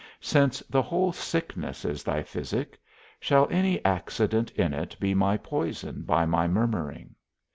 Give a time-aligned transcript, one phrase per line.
[0.21, 2.79] Since the whole sickness is thy physic,
[3.19, 7.13] shall any accident in it be my poison by my murmuring?